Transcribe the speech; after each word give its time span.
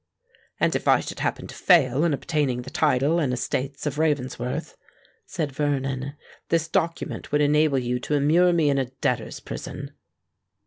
"And 0.59 0.75
if 0.75 0.87
I 0.87 0.99
should 0.99 1.19
happen 1.19 1.45
to 1.45 1.53
fail 1.53 2.03
in 2.03 2.11
obtaining 2.11 2.63
the 2.63 2.71
title 2.71 3.19
and 3.19 3.31
estates 3.31 3.85
of 3.85 3.99
Ravensworth," 3.99 4.75
said 5.27 5.51
Vernon, 5.51 6.15
"this 6.49 6.67
document 6.67 7.31
would 7.31 7.41
enable 7.41 7.77
you 7.77 7.99
to 7.99 8.15
immure 8.15 8.51
me 8.51 8.71
in 8.71 8.79
a 8.79 8.85
debtor's 8.85 9.39
prison." 9.39 9.91